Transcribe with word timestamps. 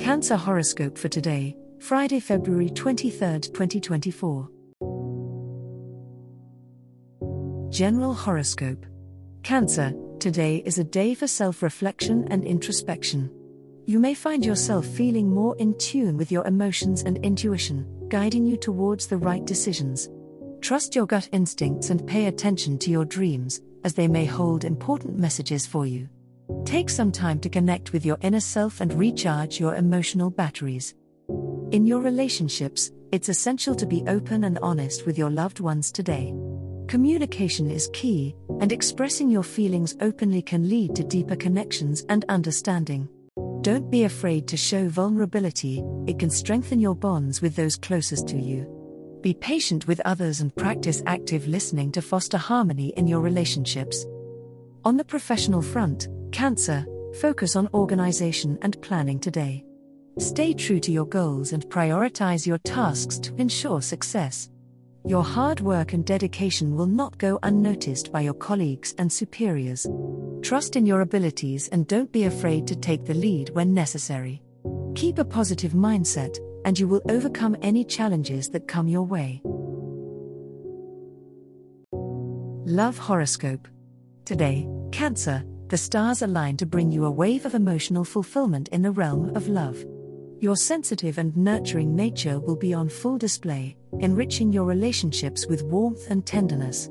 Cancer 0.00 0.36
horoscope 0.36 0.96
for 0.96 1.08
today, 1.08 1.54
Friday, 1.78 2.18
February 2.18 2.70
23, 2.70 3.40
2024. 3.40 4.48
General 7.68 8.14
horoscope. 8.14 8.86
Cancer, 9.42 9.92
today 10.18 10.62
is 10.64 10.78
a 10.78 10.84
day 10.84 11.14
for 11.14 11.26
self 11.26 11.62
reflection 11.62 12.26
and 12.30 12.42
introspection. 12.42 13.30
You 13.84 13.98
may 13.98 14.14
find 14.14 14.42
yourself 14.42 14.86
feeling 14.86 15.30
more 15.30 15.56
in 15.58 15.76
tune 15.76 16.16
with 16.16 16.32
your 16.32 16.46
emotions 16.46 17.02
and 17.02 17.18
intuition, 17.18 18.08
guiding 18.08 18.46
you 18.46 18.56
towards 18.56 19.08
the 19.08 19.18
right 19.18 19.44
decisions. 19.44 20.08
Trust 20.62 20.96
your 20.96 21.06
gut 21.06 21.28
instincts 21.32 21.90
and 21.90 22.06
pay 22.06 22.26
attention 22.26 22.78
to 22.78 22.90
your 22.90 23.04
dreams, 23.04 23.60
as 23.84 23.92
they 23.92 24.08
may 24.08 24.24
hold 24.24 24.64
important 24.64 25.18
messages 25.18 25.66
for 25.66 25.84
you. 25.84 26.08
Take 26.64 26.88
some 26.88 27.12
time 27.12 27.38
to 27.40 27.48
connect 27.48 27.92
with 27.92 28.06
your 28.06 28.18
inner 28.22 28.40
self 28.40 28.80
and 28.80 28.92
recharge 28.94 29.60
your 29.60 29.74
emotional 29.76 30.30
batteries. 30.30 30.94
In 31.72 31.86
your 31.86 32.00
relationships, 32.00 32.90
it's 33.12 33.28
essential 33.28 33.74
to 33.74 33.86
be 33.86 34.04
open 34.06 34.44
and 34.44 34.58
honest 34.60 35.06
with 35.06 35.18
your 35.18 35.30
loved 35.30 35.60
ones 35.60 35.92
today. 35.92 36.34
Communication 36.88 37.70
is 37.70 37.90
key, 37.92 38.34
and 38.60 38.72
expressing 38.72 39.30
your 39.30 39.42
feelings 39.42 39.96
openly 40.00 40.42
can 40.42 40.68
lead 40.68 40.94
to 40.96 41.04
deeper 41.04 41.36
connections 41.36 42.04
and 42.08 42.24
understanding. 42.28 43.08
Don't 43.62 43.90
be 43.90 44.04
afraid 44.04 44.48
to 44.48 44.56
show 44.56 44.88
vulnerability, 44.88 45.82
it 46.06 46.18
can 46.18 46.30
strengthen 46.30 46.80
your 46.80 46.94
bonds 46.94 47.40
with 47.40 47.54
those 47.54 47.76
closest 47.76 48.28
to 48.28 48.36
you. 48.36 48.66
Be 49.22 49.34
patient 49.34 49.86
with 49.86 50.00
others 50.04 50.40
and 50.40 50.54
practice 50.56 51.02
active 51.06 51.46
listening 51.46 51.92
to 51.92 52.02
foster 52.02 52.38
harmony 52.38 52.92
in 52.96 53.06
your 53.06 53.20
relationships. 53.20 54.04
On 54.84 54.96
the 54.96 55.04
professional 55.04 55.62
front, 55.62 56.08
Cancer, 56.32 56.86
focus 57.20 57.56
on 57.56 57.68
organization 57.74 58.58
and 58.62 58.80
planning 58.80 59.20
today. 59.20 59.64
Stay 60.18 60.54
true 60.54 60.80
to 60.80 60.90
your 60.90 61.04
goals 61.04 61.52
and 61.52 61.64
prioritize 61.68 62.46
your 62.46 62.58
tasks 62.58 63.18
to 63.18 63.34
ensure 63.36 63.82
success. 63.82 64.48
Your 65.04 65.22
hard 65.22 65.60
work 65.60 65.92
and 65.92 66.06
dedication 66.06 66.74
will 66.74 66.86
not 66.86 67.18
go 67.18 67.38
unnoticed 67.42 68.10
by 68.10 68.22
your 68.22 68.34
colleagues 68.34 68.94
and 68.96 69.12
superiors. 69.12 69.86
Trust 70.40 70.74
in 70.74 70.86
your 70.86 71.02
abilities 71.02 71.68
and 71.68 71.86
don't 71.86 72.10
be 72.10 72.24
afraid 72.24 72.66
to 72.66 72.76
take 72.76 73.04
the 73.04 73.14
lead 73.14 73.50
when 73.50 73.74
necessary. 73.74 74.42
Keep 74.94 75.18
a 75.18 75.24
positive 75.24 75.72
mindset, 75.72 76.38
and 76.64 76.78
you 76.78 76.88
will 76.88 77.02
overcome 77.10 77.56
any 77.62 77.84
challenges 77.84 78.48
that 78.50 78.68
come 78.68 78.88
your 78.88 79.02
way. 79.02 79.42
Love 82.64 82.96
Horoscope. 82.96 83.68
Today, 84.24 84.68
Cancer, 84.92 85.44
the 85.72 85.78
stars 85.78 86.20
align 86.20 86.54
to 86.54 86.66
bring 86.66 86.92
you 86.92 87.06
a 87.06 87.10
wave 87.10 87.46
of 87.46 87.54
emotional 87.54 88.04
fulfillment 88.04 88.68
in 88.72 88.82
the 88.82 88.90
realm 88.90 89.34
of 89.34 89.48
love. 89.48 89.82
Your 90.38 90.54
sensitive 90.54 91.16
and 91.16 91.34
nurturing 91.34 91.96
nature 91.96 92.38
will 92.38 92.56
be 92.56 92.74
on 92.74 92.90
full 92.90 93.16
display, 93.16 93.74
enriching 94.00 94.52
your 94.52 94.66
relationships 94.66 95.46
with 95.46 95.62
warmth 95.62 96.10
and 96.10 96.26
tenderness. 96.26 96.90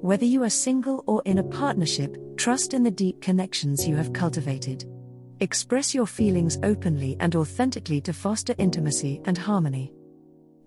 Whether 0.00 0.26
you 0.26 0.44
are 0.44 0.48
single 0.48 1.02
or 1.08 1.22
in 1.24 1.38
a 1.38 1.42
partnership, 1.42 2.16
trust 2.36 2.72
in 2.72 2.84
the 2.84 2.90
deep 2.92 3.20
connections 3.20 3.88
you 3.88 3.96
have 3.96 4.12
cultivated. 4.12 4.84
Express 5.40 5.92
your 5.92 6.06
feelings 6.06 6.56
openly 6.62 7.16
and 7.18 7.34
authentically 7.34 8.00
to 8.02 8.12
foster 8.12 8.54
intimacy 8.58 9.20
and 9.24 9.36
harmony. 9.36 9.92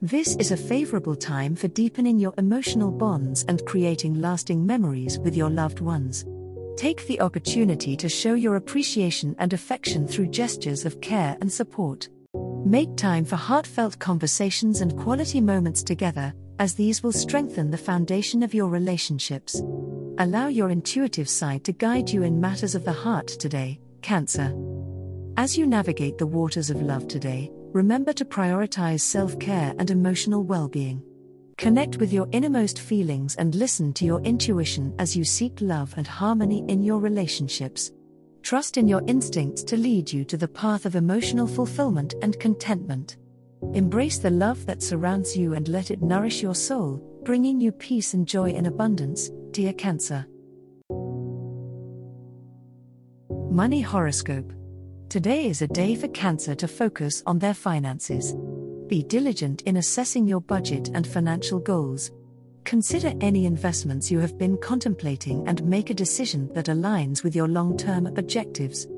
This 0.00 0.36
is 0.36 0.52
a 0.52 0.56
favorable 0.56 1.16
time 1.16 1.56
for 1.56 1.66
deepening 1.66 2.20
your 2.20 2.34
emotional 2.38 2.92
bonds 2.92 3.44
and 3.48 3.66
creating 3.66 4.20
lasting 4.20 4.64
memories 4.64 5.18
with 5.18 5.36
your 5.36 5.50
loved 5.50 5.80
ones. 5.80 6.24
Take 6.78 7.08
the 7.08 7.20
opportunity 7.20 7.96
to 7.96 8.08
show 8.08 8.34
your 8.34 8.54
appreciation 8.54 9.34
and 9.40 9.52
affection 9.52 10.06
through 10.06 10.28
gestures 10.28 10.86
of 10.86 11.00
care 11.00 11.36
and 11.40 11.52
support. 11.52 12.08
Make 12.64 12.94
time 12.96 13.24
for 13.24 13.34
heartfelt 13.34 13.98
conversations 13.98 14.80
and 14.80 14.96
quality 14.96 15.40
moments 15.40 15.82
together, 15.82 16.32
as 16.60 16.74
these 16.74 17.02
will 17.02 17.10
strengthen 17.10 17.72
the 17.72 17.76
foundation 17.76 18.44
of 18.44 18.54
your 18.54 18.68
relationships. 18.68 19.60
Allow 20.18 20.46
your 20.46 20.70
intuitive 20.70 21.28
side 21.28 21.64
to 21.64 21.72
guide 21.72 22.10
you 22.10 22.22
in 22.22 22.40
matters 22.40 22.76
of 22.76 22.84
the 22.84 22.92
heart 22.92 23.26
today, 23.26 23.80
Cancer. 24.02 24.54
As 25.36 25.58
you 25.58 25.66
navigate 25.66 26.16
the 26.16 26.28
waters 26.28 26.70
of 26.70 26.80
love 26.80 27.08
today, 27.08 27.50
remember 27.72 28.12
to 28.12 28.24
prioritize 28.24 29.00
self 29.00 29.36
care 29.40 29.74
and 29.80 29.90
emotional 29.90 30.44
well 30.44 30.68
being. 30.68 31.02
Connect 31.58 31.96
with 31.96 32.12
your 32.12 32.28
innermost 32.30 32.78
feelings 32.78 33.34
and 33.34 33.52
listen 33.52 33.92
to 33.94 34.04
your 34.04 34.20
intuition 34.20 34.94
as 35.00 35.16
you 35.16 35.24
seek 35.24 35.60
love 35.60 35.92
and 35.96 36.06
harmony 36.06 36.64
in 36.68 36.84
your 36.84 37.00
relationships. 37.00 37.90
Trust 38.42 38.76
in 38.76 38.86
your 38.86 39.02
instincts 39.08 39.64
to 39.64 39.76
lead 39.76 40.10
you 40.10 40.24
to 40.26 40.36
the 40.36 40.46
path 40.46 40.86
of 40.86 40.94
emotional 40.94 41.48
fulfillment 41.48 42.14
and 42.22 42.38
contentment. 42.38 43.16
Embrace 43.74 44.18
the 44.18 44.30
love 44.30 44.64
that 44.66 44.84
surrounds 44.84 45.36
you 45.36 45.54
and 45.54 45.66
let 45.66 45.90
it 45.90 46.00
nourish 46.00 46.42
your 46.42 46.54
soul, 46.54 47.02
bringing 47.24 47.60
you 47.60 47.72
peace 47.72 48.14
and 48.14 48.28
joy 48.28 48.50
in 48.50 48.66
abundance, 48.66 49.28
dear 49.50 49.72
Cancer. 49.72 50.28
Money 53.50 53.80
Horoscope 53.80 54.52
Today 55.08 55.46
is 55.46 55.60
a 55.60 55.66
day 55.66 55.96
for 55.96 56.06
Cancer 56.08 56.54
to 56.54 56.68
focus 56.68 57.24
on 57.26 57.40
their 57.40 57.54
finances. 57.54 58.36
Be 58.88 59.02
diligent 59.02 59.60
in 59.62 59.76
assessing 59.76 60.26
your 60.26 60.40
budget 60.40 60.90
and 60.94 61.06
financial 61.06 61.58
goals. 61.58 62.10
Consider 62.64 63.12
any 63.20 63.44
investments 63.44 64.10
you 64.10 64.18
have 64.18 64.38
been 64.38 64.56
contemplating 64.56 65.46
and 65.46 65.62
make 65.62 65.90
a 65.90 65.94
decision 65.94 66.50
that 66.54 66.66
aligns 66.66 67.22
with 67.22 67.36
your 67.36 67.48
long 67.48 67.76
term 67.76 68.06
objectives. 68.06 68.88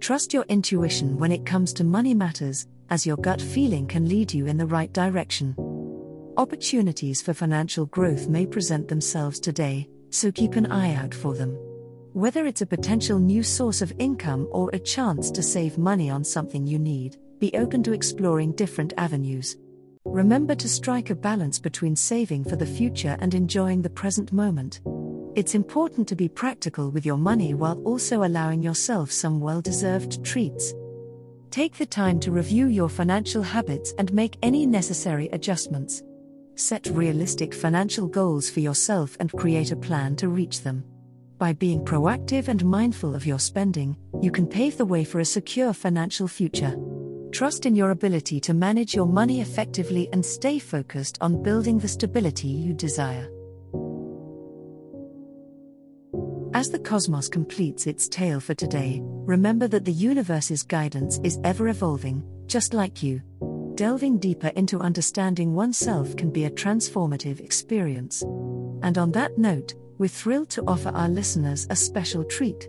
Trust 0.00 0.34
your 0.34 0.44
intuition 0.50 1.16
when 1.16 1.32
it 1.32 1.46
comes 1.46 1.72
to 1.74 1.84
money 1.84 2.12
matters, 2.12 2.66
as 2.90 3.06
your 3.06 3.16
gut 3.16 3.40
feeling 3.40 3.86
can 3.86 4.06
lead 4.06 4.34
you 4.34 4.46
in 4.46 4.58
the 4.58 4.66
right 4.66 4.92
direction. 4.92 5.56
Opportunities 6.36 7.22
for 7.22 7.32
financial 7.32 7.86
growth 7.86 8.28
may 8.28 8.44
present 8.44 8.86
themselves 8.86 9.40
today, 9.40 9.88
so 10.10 10.30
keep 10.30 10.56
an 10.56 10.70
eye 10.70 10.94
out 10.94 11.14
for 11.14 11.34
them. 11.34 11.56
Whether 12.12 12.44
it's 12.44 12.62
a 12.62 12.66
potential 12.66 13.18
new 13.18 13.42
source 13.42 13.80
of 13.80 13.94
income 13.98 14.46
or 14.50 14.68
a 14.74 14.78
chance 14.78 15.30
to 15.30 15.42
save 15.42 15.78
money 15.78 16.10
on 16.10 16.22
something 16.22 16.66
you 16.66 16.78
need, 16.78 17.16
be 17.38 17.52
open 17.54 17.82
to 17.84 17.92
exploring 17.92 18.52
different 18.52 18.92
avenues. 18.96 19.56
Remember 20.04 20.54
to 20.54 20.68
strike 20.68 21.10
a 21.10 21.14
balance 21.14 21.58
between 21.58 21.94
saving 21.94 22.44
for 22.44 22.56
the 22.56 22.66
future 22.66 23.16
and 23.20 23.34
enjoying 23.34 23.82
the 23.82 23.90
present 23.90 24.32
moment. 24.32 24.80
It's 25.34 25.54
important 25.54 26.08
to 26.08 26.16
be 26.16 26.28
practical 26.28 26.90
with 26.90 27.06
your 27.06 27.18
money 27.18 27.54
while 27.54 27.80
also 27.84 28.24
allowing 28.24 28.62
yourself 28.62 29.12
some 29.12 29.40
well 29.40 29.60
deserved 29.60 30.24
treats. 30.24 30.74
Take 31.50 31.76
the 31.76 31.86
time 31.86 32.18
to 32.20 32.32
review 32.32 32.66
your 32.66 32.88
financial 32.88 33.42
habits 33.42 33.94
and 33.98 34.12
make 34.12 34.36
any 34.42 34.66
necessary 34.66 35.28
adjustments. 35.32 36.02
Set 36.56 36.86
realistic 36.88 37.54
financial 37.54 38.06
goals 38.06 38.50
for 38.50 38.60
yourself 38.60 39.16
and 39.20 39.30
create 39.32 39.70
a 39.70 39.76
plan 39.76 40.16
to 40.16 40.28
reach 40.28 40.62
them. 40.62 40.82
By 41.38 41.52
being 41.52 41.84
proactive 41.84 42.48
and 42.48 42.64
mindful 42.64 43.14
of 43.14 43.24
your 43.24 43.38
spending, 43.38 43.96
you 44.20 44.32
can 44.32 44.46
pave 44.46 44.76
the 44.76 44.84
way 44.84 45.04
for 45.04 45.20
a 45.20 45.24
secure 45.24 45.72
financial 45.72 46.26
future. 46.26 46.74
Trust 47.32 47.66
in 47.66 47.76
your 47.76 47.90
ability 47.90 48.40
to 48.40 48.54
manage 48.54 48.94
your 48.94 49.06
money 49.06 49.40
effectively 49.40 50.08
and 50.12 50.24
stay 50.24 50.58
focused 50.58 51.18
on 51.20 51.42
building 51.42 51.78
the 51.78 51.88
stability 51.88 52.48
you 52.48 52.72
desire. 52.72 53.30
As 56.54 56.70
the 56.70 56.78
cosmos 56.78 57.28
completes 57.28 57.86
its 57.86 58.08
tale 58.08 58.40
for 58.40 58.54
today, 58.54 59.00
remember 59.02 59.68
that 59.68 59.84
the 59.84 59.92
universe's 59.92 60.62
guidance 60.62 61.20
is 61.22 61.38
ever 61.44 61.68
evolving, 61.68 62.24
just 62.46 62.72
like 62.72 63.02
you. 63.02 63.20
Delving 63.74 64.18
deeper 64.18 64.48
into 64.56 64.80
understanding 64.80 65.54
oneself 65.54 66.16
can 66.16 66.30
be 66.30 66.46
a 66.46 66.50
transformative 66.50 67.40
experience. 67.40 68.22
And 68.82 68.96
on 68.96 69.12
that 69.12 69.36
note, 69.38 69.74
we're 69.98 70.08
thrilled 70.08 70.48
to 70.50 70.64
offer 70.66 70.88
our 70.88 71.08
listeners 71.08 71.66
a 71.70 71.76
special 71.76 72.24
treat. 72.24 72.68